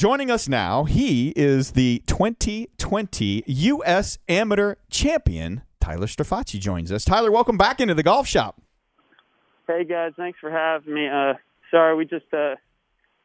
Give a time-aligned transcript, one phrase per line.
[0.00, 4.18] Joining us now, he is the 2020 U.S.
[4.28, 5.62] Amateur Champion.
[5.80, 7.04] Tyler Strafaci joins us.
[7.04, 8.62] Tyler, welcome back into the golf shop.
[9.66, 11.08] Hey guys, thanks for having me.
[11.08, 11.34] Uh,
[11.72, 12.54] sorry, we just uh,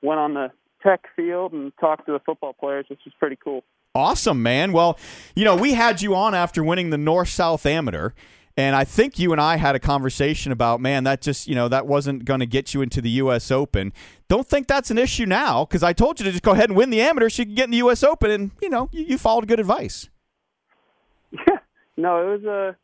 [0.02, 0.52] went on the
[0.82, 3.64] tech field and talked to the football players, which was pretty cool.
[3.94, 4.74] Awesome, man.
[4.74, 4.98] Well,
[5.36, 8.14] you know, we had you on after winning the North South Amateur.
[8.56, 11.68] And I think you and I had a conversation about, man, that just, you know,
[11.70, 13.50] that wasn't going to get you into the U.S.
[13.50, 13.92] Open.
[14.28, 16.78] Don't think that's an issue now because I told you to just go ahead and
[16.78, 18.04] win the amateur so you can get in the U.S.
[18.04, 18.30] Open.
[18.30, 20.10] And, you know, you, you followed good advice.
[21.48, 21.58] Yeah.
[21.98, 22.76] No, it was a,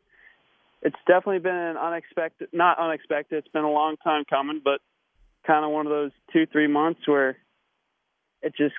[0.82, 3.38] it's definitely been an unexpected, not unexpected.
[3.38, 4.80] It's been a long time coming, but
[5.46, 7.36] kind of one of those two, three months where
[8.42, 8.74] it just,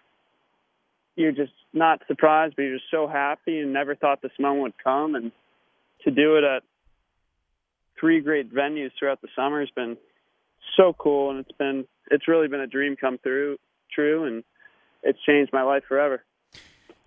[1.16, 4.84] you're just not surprised, but you're just so happy and never thought this moment would
[4.84, 5.16] come.
[5.16, 5.32] And
[6.04, 6.64] to do it at
[8.02, 9.96] three great venues throughout the summer has been
[10.76, 13.58] so cool, and it's been it's really been a dream come through
[13.94, 14.44] true, and
[15.04, 16.26] it's changed my life forever.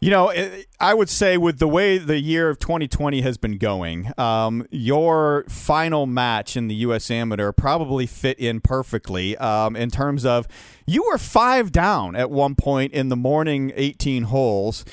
[0.01, 0.33] You know,
[0.79, 5.47] I would say with the way the year of 2020 has been going, um, your
[5.49, 7.11] final match in the U.S.
[7.11, 10.47] Amateur probably fit in perfectly um, in terms of
[10.87, 14.85] you were five down at one point in the morning 18 holes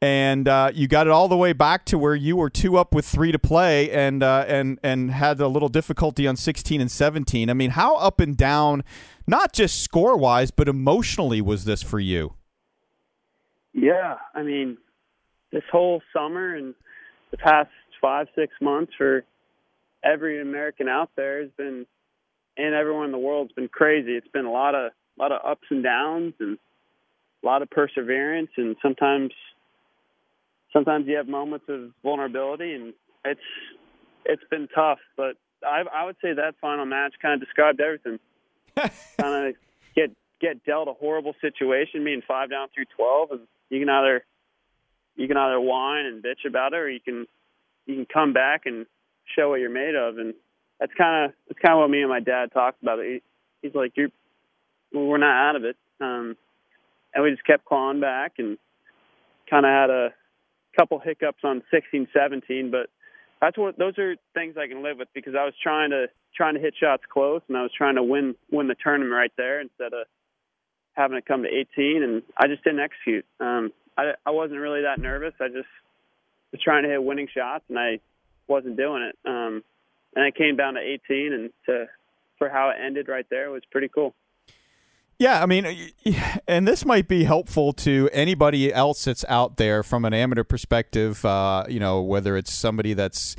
[0.00, 2.94] and uh, you got it all the way back to where you were two up
[2.94, 6.90] with three to play, and uh, and and had a little difficulty on 16 and
[6.90, 7.50] 17.
[7.50, 8.84] I mean, how up and down,
[9.26, 12.34] not just score wise, but emotionally, was this for you?
[13.72, 14.78] Yeah, I mean,
[15.52, 16.74] this whole summer and
[17.30, 19.24] the past five six months for
[20.04, 21.86] every American out there has been,
[22.56, 24.12] and everyone in the world has been crazy.
[24.12, 26.56] It's been a lot of a lot of ups and downs and
[27.42, 29.32] a lot of perseverance, and sometimes
[30.72, 33.40] sometimes you have moments of vulnerability, and it's
[34.24, 34.98] it's been tough.
[35.16, 38.18] But I, I would say that final match kind of described everything.
[38.76, 39.54] kind of
[39.94, 44.24] get get dealt a horrible situation, being five down through twelve, and you can either
[45.16, 47.26] you can either whine and bitch about it, or you can
[47.86, 48.86] you can come back and
[49.36, 50.34] show what you're made of, and
[50.78, 53.00] that's kind of that's kind of what me and my dad talked about.
[53.00, 53.22] He,
[53.62, 54.10] he's like, "You're
[54.92, 56.36] well, we're not out of it," um,
[57.14, 58.58] and we just kept clawing back and
[59.50, 60.14] kind of had a
[60.78, 62.88] couple hiccups on 16, 17, but
[63.40, 66.06] that's what those are things I can live with because I was trying to
[66.36, 69.32] trying to hit shots close and I was trying to win win the tournament right
[69.36, 70.06] there instead of
[70.94, 73.24] having it come to 18 and I just didn't execute.
[73.40, 75.34] Um, I I wasn't really that nervous.
[75.40, 75.68] I just
[76.52, 78.00] was trying to hit winning shots and I
[78.48, 79.16] wasn't doing it.
[79.28, 79.62] Um,
[80.16, 81.86] and it came down to 18 and to
[82.38, 84.14] for how it ended right there was pretty cool.
[85.18, 85.90] Yeah, I mean,
[86.48, 91.24] and this might be helpful to anybody else that's out there from an amateur perspective.
[91.24, 93.34] Uh, you know, whether it's somebody that's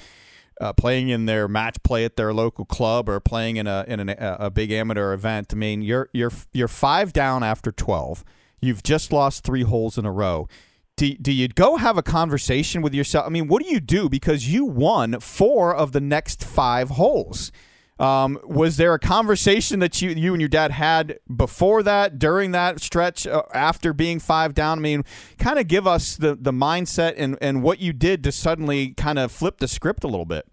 [0.59, 4.01] uh, playing in their match play at their local club or playing in a in
[4.01, 5.53] an, a big amateur event.
[5.53, 8.25] I mean, you're you're you're five down after twelve.
[8.61, 10.50] You've just lost three holes in a row.
[10.97, 13.25] Do, do you go have a conversation with yourself?
[13.25, 17.53] I mean, what do you do because you won four of the next five holes?
[17.99, 22.51] Um, was there a conversation that you you and your dad had before that, during
[22.51, 24.79] that stretch, uh, after being five down?
[24.79, 25.03] I mean,
[25.37, 29.19] kind of give us the the mindset and and what you did to suddenly kind
[29.19, 30.47] of flip the script a little bit.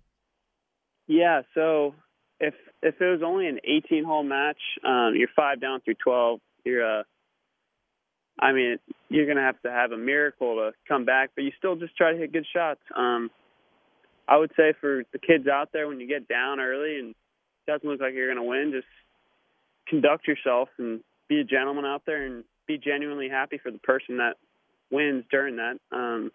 [1.07, 1.43] Yeah.
[1.55, 1.95] So
[2.41, 6.41] if if it was only an 18 hole match, um, you're five down through 12.
[6.65, 7.03] You're uh,
[8.41, 8.79] I mean,
[9.09, 12.13] you're gonna have to have a miracle to come back, but you still just try
[12.13, 12.81] to hit good shots.
[12.95, 13.31] Um,
[14.29, 17.15] I would say for the kids out there, when you get down early and
[17.67, 18.87] doesn't look like you're going to win, just
[19.89, 24.19] conduct yourself and be a gentleman out there and be genuinely happy for the person
[24.19, 24.35] that
[24.91, 25.79] wins during that.
[25.93, 26.31] Um,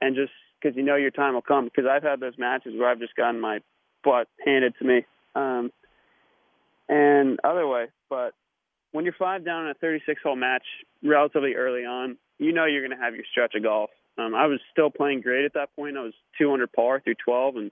[0.00, 0.32] and just
[0.64, 1.64] because you know your time will come.
[1.64, 3.60] Because I've had those matches where I've just gotten my
[4.02, 5.06] butt handed to me.
[5.34, 5.70] Um,
[6.88, 8.34] and other way, but
[8.92, 10.62] when you're five down in a 36 hole match
[11.02, 13.90] relatively early on, you know you're going to have your stretch of golf.
[14.18, 15.96] Um, I was still playing great at that point.
[15.96, 17.70] I was 200 par through 12, and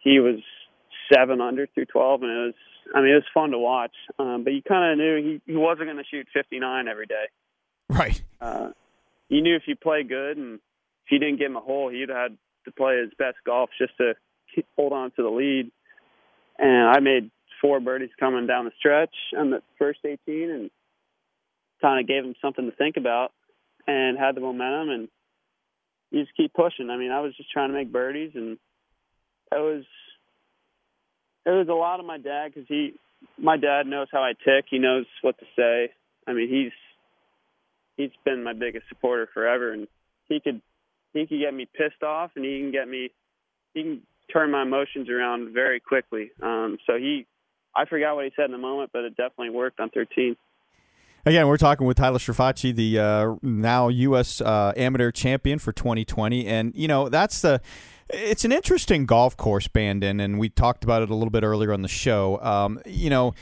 [0.00, 0.40] he was
[1.12, 2.54] seven under through 12, and it was,
[2.94, 3.94] I mean, it was fun to watch.
[4.18, 7.24] Um, but you kind of knew he, he wasn't going to shoot 59 every day.
[7.88, 8.22] Right.
[8.40, 8.70] Uh,
[9.28, 10.54] you knew if you play good and
[11.06, 13.96] if you didn't get him a hole, he'd had to play his best golf just
[13.98, 14.14] to
[14.76, 15.70] hold on to the lead.
[16.58, 17.30] And I made
[17.60, 20.70] four birdies coming down the stretch on the first 18 and
[21.80, 23.32] kind of gave him something to think about
[23.86, 25.08] and had the momentum and
[26.10, 26.90] you just keep pushing.
[26.90, 28.58] I mean, I was just trying to make birdies and
[29.52, 29.84] it was
[31.48, 32.94] it was a lot of my dad because he,
[33.38, 34.66] my dad knows how I tick.
[34.70, 35.92] He knows what to say.
[36.26, 36.72] I mean, he's
[37.96, 39.88] he's been my biggest supporter forever, and
[40.28, 40.60] he could
[41.14, 43.10] he could get me pissed off, and he can get me
[43.72, 46.30] he can turn my emotions around very quickly.
[46.42, 47.26] Um, so he,
[47.74, 50.36] I forgot what he said in the moment, but it definitely worked on 13.
[51.28, 54.40] Again, we're talking with Tyler Strafaci, the uh, now U.S.
[54.40, 57.60] Uh, amateur champion for 2020, and you know that's the.
[58.08, 61.74] It's an interesting golf course, Bandon, and we talked about it a little bit earlier
[61.74, 62.40] on the show.
[62.40, 63.34] Um, you know,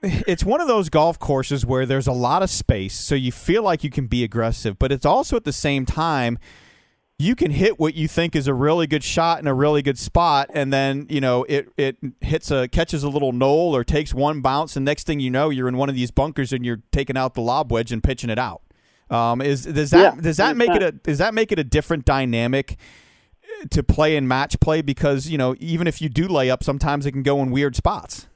[0.00, 3.64] it's one of those golf courses where there's a lot of space, so you feel
[3.64, 6.38] like you can be aggressive, but it's also at the same time
[7.20, 9.98] you can hit what you think is a really good shot in a really good
[9.98, 14.14] spot, and then you know it it hits a catches a little knoll or takes
[14.14, 16.82] one bounce, and next thing you know, you're in one of these bunkers and you're
[16.92, 18.62] taking out the lob wedge and pitching it out.
[19.10, 21.64] Um, is does that yeah, does that make it a does that make it a
[21.64, 22.76] different dynamic
[23.70, 27.04] to play in match play because you know even if you do lay up, sometimes
[27.04, 28.28] it can go in weird spots.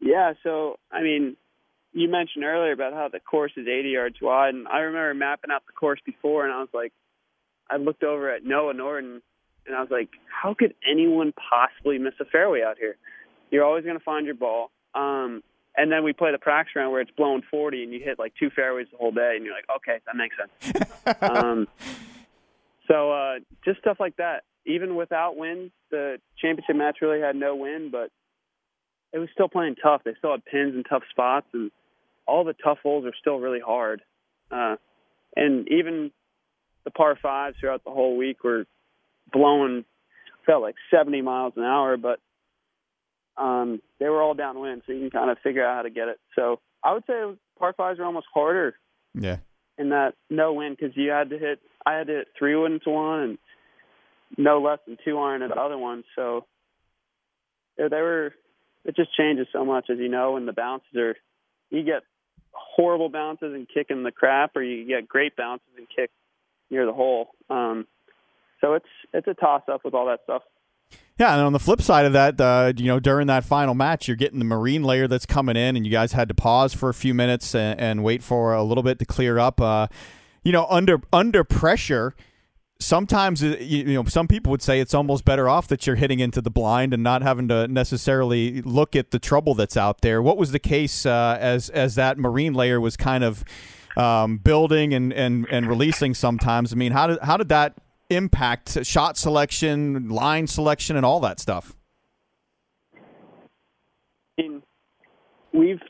[0.00, 1.36] Yeah, so I mean,
[1.92, 5.52] you mentioned earlier about how the course is 80 yards wide, and I remember mapping
[5.52, 6.92] out the course before, and I was like,
[7.70, 9.22] I looked over at Noah Norton
[9.66, 12.96] and I was like, how could anyone possibly miss a fairway out here?
[13.50, 14.70] You're always going to find your ball.
[14.94, 15.42] Um,
[15.76, 18.34] and then we play the practice round where it's blowing 40 and you hit like
[18.38, 21.16] two fairways the whole day and you're like, okay, that makes sense.
[21.22, 21.68] um,
[22.88, 24.42] so uh, just stuff like that.
[24.66, 28.10] Even without wind, the championship match really had no wind, but
[29.12, 30.02] it was still playing tough.
[30.04, 31.70] They still had pins and tough spots, and
[32.26, 34.02] all the tough holes are still really hard.
[34.50, 34.76] Uh,
[35.34, 36.12] and even
[36.94, 38.66] par fives throughout the whole week were
[39.32, 39.84] blowing,
[40.46, 42.20] felt like 70 miles an hour, but
[43.36, 46.08] um, they were all downwind, so you can kind of figure out how to get
[46.08, 46.18] it.
[46.36, 47.22] So I would say
[47.58, 48.74] par fives are almost harder.
[49.14, 49.38] Yeah.
[49.78, 52.72] In that no wind because you had to hit, I had to hit three wood
[52.72, 53.38] into one and
[54.36, 56.04] no less than two iron at the other one.
[56.14, 56.44] So
[57.76, 58.34] they were.
[58.84, 61.16] It just changes so much, as you know, and the bounces are.
[61.70, 62.02] You get
[62.52, 66.10] horrible bounces and kicking the crap, or you get great bounces and kick
[66.72, 67.28] near the hole.
[67.48, 67.86] Um,
[68.60, 70.42] so it's it's a toss up with all that stuff.
[71.18, 74.08] Yeah, and on the flip side of that, uh, you know, during that final match,
[74.08, 76.88] you're getting the marine layer that's coming in, and you guys had to pause for
[76.88, 79.60] a few minutes and, and wait for a little bit to clear up.
[79.60, 79.86] Uh,
[80.42, 82.14] you know, under under pressure,
[82.80, 86.18] sometimes uh, you know some people would say it's almost better off that you're hitting
[86.18, 90.20] into the blind and not having to necessarily look at the trouble that's out there.
[90.22, 93.44] What was the case uh, as as that marine layer was kind of
[93.96, 96.72] um, building and, and, and releasing sometimes.
[96.72, 97.74] I mean, how did, how did that
[98.10, 101.74] impact shot selection, line selection, and all that stuff?
[104.38, 104.44] I
[105.52, 105.80] we've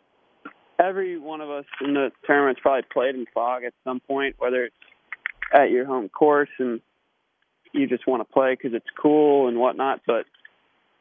[0.79, 4.65] every one of us in the tournament's probably played in fog at some point, whether
[4.65, 4.77] it's
[5.53, 6.81] at your home course and
[7.73, 10.01] you just want to play because it's cool and whatnot.
[10.07, 10.27] But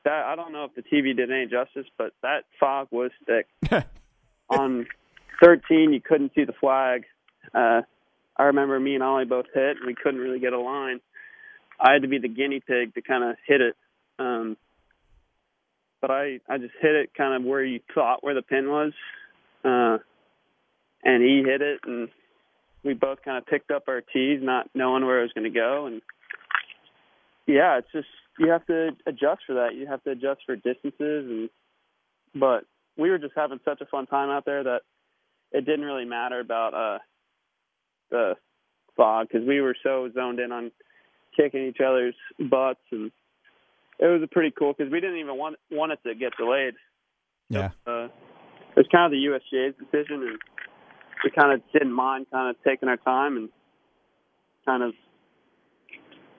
[0.06, 3.47] that I don't know if the TV did any justice, but that fog was thick
[4.50, 4.88] on
[5.43, 7.03] 13, you couldn't see the flag.
[7.53, 7.81] Uh,
[8.38, 10.99] I remember me and Ollie both hit, and we couldn't really get a line.
[11.79, 13.75] I had to be the guinea pig to kind of hit it.
[14.19, 14.57] Um,
[15.99, 18.93] but I, I just hit it kind of where you thought where the pin was.
[19.63, 19.97] Uh,
[21.03, 22.09] and he hit it, and
[22.83, 25.59] we both kind of picked up our tees, not knowing where it was going to
[25.59, 25.85] go.
[25.87, 26.01] And
[27.47, 28.07] yeah, it's just
[28.39, 29.75] you have to adjust for that.
[29.75, 30.94] You have to adjust for distances,
[31.29, 31.49] and
[32.33, 32.63] but
[32.97, 34.81] we were just having such a fun time out there that
[35.51, 37.00] it didn't really matter about uh,
[38.09, 38.36] the
[38.95, 40.71] fog because we were so zoned in on
[41.36, 43.12] kicking each other's butts, and
[44.00, 46.74] it was a pretty cool because we didn't even want want it to get delayed.
[47.50, 50.39] Yeah, so, uh, it was kind of the USGA's decision, and
[51.24, 53.50] we kind of didn't mind kind of taking our time and
[54.66, 54.94] kind of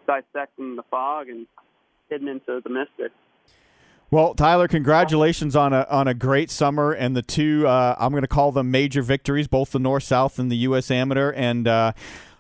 [0.07, 1.47] dissecting the fog and
[2.09, 3.13] hitting into the mystic.
[4.13, 8.21] Well, Tyler, congratulations on a on a great summer and the two uh, I'm going
[8.21, 10.91] to call them major victories, both the North South and the U.S.
[10.91, 11.95] Amateur, and uh,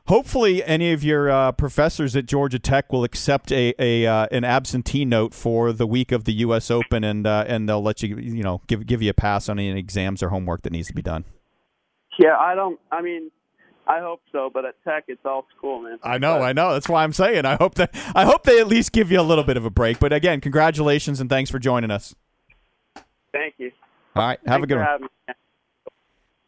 [0.06, 4.44] hopefully any of your uh, professors at Georgia Tech will accept a, a uh, an
[4.44, 6.70] absentee note for the week of the U.S.
[6.70, 9.58] Open, and uh, and they'll let you you know give give you a pass on
[9.58, 11.24] any exams or homework that needs to be done.
[12.18, 12.78] Yeah, I don't.
[12.90, 13.30] I mean,
[13.92, 15.99] I hope so, but at Tech, it's all school, man.
[16.02, 16.72] I know, but, I know.
[16.72, 17.44] That's why I'm saying.
[17.44, 19.70] I hope that I hope they at least give you a little bit of a
[19.70, 19.99] break.
[19.99, 22.14] But again, congratulations and thanks for joining us.
[23.32, 23.70] Thank you.
[24.16, 25.08] All right, have Thanks a good one.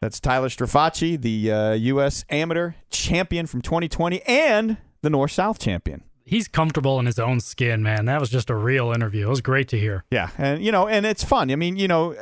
[0.01, 2.25] That's Tyler Strafaci, the uh, U.S.
[2.31, 6.03] Amateur champion from 2020 and the North South champion.
[6.25, 8.07] He's comfortable in his own skin, man.
[8.07, 9.27] That was just a real interview.
[9.27, 10.05] It was great to hear.
[10.11, 11.51] Yeah, and you know, and it's fun.
[11.51, 12.15] I mean, you know,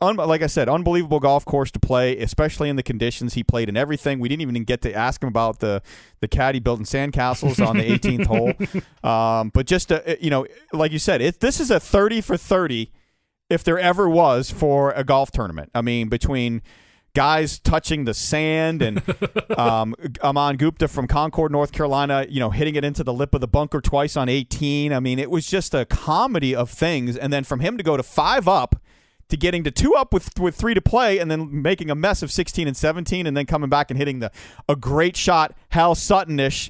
[0.00, 3.68] un, like I said, unbelievable golf course to play, especially in the conditions he played
[3.68, 4.18] and everything.
[4.18, 5.82] We didn't even get to ask him about the
[6.20, 8.52] the caddy building sandcastles on the 18th hole.
[9.02, 12.36] Um, but just a, you know, like you said, it, this is a 30 for
[12.36, 12.92] 30
[13.48, 15.70] if there ever was for a golf tournament.
[15.74, 16.60] I mean, between
[17.14, 19.02] guys touching the sand and
[19.58, 23.40] um, Aman Gupta from Concord, North Carolina, you know, hitting it into the lip of
[23.40, 24.92] the bunker twice on 18.
[24.92, 27.16] I mean, it was just a comedy of things.
[27.16, 28.76] And then from him to go to five up
[29.30, 32.22] to getting to two up with with three to play and then making a mess
[32.22, 34.30] of 16 and 17 and then coming back and hitting the
[34.68, 35.54] a great shot.
[35.70, 36.68] Hal Sutton-ish